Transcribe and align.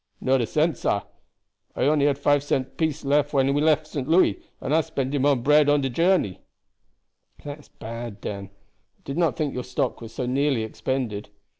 "Not 0.19 0.41
a 0.41 0.47
cent, 0.47 0.77
sah. 0.77 1.03
I 1.75 1.81
had 1.81 1.89
only 1.89 2.07
a 2.07 2.15
five 2.15 2.41
cent 2.41 2.75
piece 2.75 3.05
left 3.05 3.33
when 3.33 3.53
we 3.53 3.61
left 3.61 3.85
St. 3.85 4.07
Louis, 4.07 4.41
and 4.59 4.73
I 4.73 4.81
spent 4.81 5.13
him 5.13 5.27
on 5.27 5.43
bread 5.43 5.69
on 5.69 5.81
de 5.81 5.91
journey." 5.91 6.39
"That 7.43 7.59
is 7.59 7.69
bad, 7.69 8.19
Dan. 8.19 8.45
I 8.97 9.01
did 9.03 9.19
not 9.19 9.37
think 9.37 9.53
your 9.53 9.63
stock 9.63 10.01
was 10.01 10.11
so 10.15 10.25
nearly 10.25 10.63
expended." 10.63 11.29